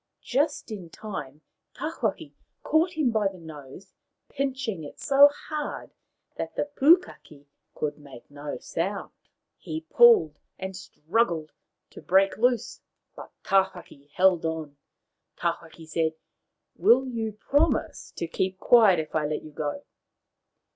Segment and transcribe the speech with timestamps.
[0.23, 1.41] Just in time
[1.75, 3.93] Tawhaki caught him by the nose,
[4.29, 5.91] pinching it so hard
[6.35, 9.11] that the Pukaki could make no sound.
[9.11, 11.51] 42 Maoriland Fairy Tales He pulled, and struggled
[11.91, 12.81] to break loose,
[13.15, 14.75] but Taw haki held on.
[15.37, 16.15] Tawhaki said,"
[16.79, 19.83] Will you promise to keep quiet if I let you go